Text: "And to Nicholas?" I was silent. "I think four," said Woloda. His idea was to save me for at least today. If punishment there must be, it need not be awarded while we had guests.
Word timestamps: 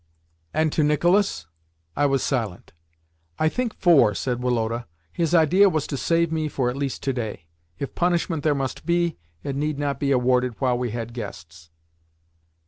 "And 0.51 0.71
to 0.73 0.83
Nicholas?" 0.83 1.45
I 1.95 2.07
was 2.07 2.23
silent. 2.23 2.73
"I 3.37 3.49
think 3.49 3.75
four," 3.75 4.15
said 4.15 4.41
Woloda. 4.41 4.87
His 5.13 5.35
idea 5.35 5.69
was 5.69 5.85
to 5.85 5.95
save 5.95 6.31
me 6.31 6.47
for 6.47 6.71
at 6.71 6.75
least 6.75 7.03
today. 7.03 7.45
If 7.77 7.93
punishment 7.93 8.41
there 8.41 8.55
must 8.55 8.83
be, 8.83 9.19
it 9.43 9.55
need 9.55 9.77
not 9.77 9.99
be 9.99 10.09
awarded 10.11 10.55
while 10.59 10.75
we 10.75 10.89
had 10.89 11.13
guests. 11.13 11.69